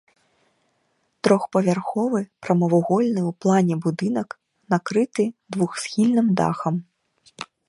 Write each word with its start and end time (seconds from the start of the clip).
Трохпавярховы 1.25 2.19
прамавугольны 2.47 3.21
ў 3.29 3.35
плане 3.45 3.75
будынак 3.85 4.27
накрыты 4.75 5.23
двухсхільным 5.57 6.27
дахам. 6.43 6.75